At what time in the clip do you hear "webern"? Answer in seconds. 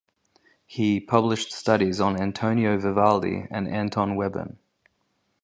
4.17-4.55